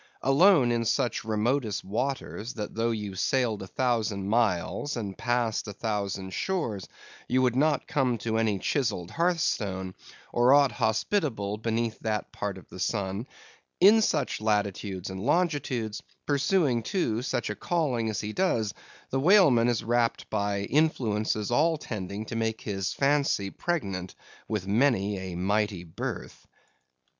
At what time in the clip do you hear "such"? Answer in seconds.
0.83-1.23, 14.01-14.41, 17.21-17.51